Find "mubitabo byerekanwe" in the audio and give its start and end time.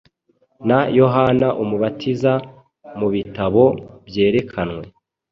2.99-4.83